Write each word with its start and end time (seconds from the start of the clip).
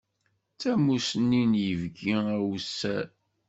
D 0.53 0.57
tamusni 0.61 1.43
n 1.51 1.53
yibki 1.65 2.13
awessar. 2.35 3.07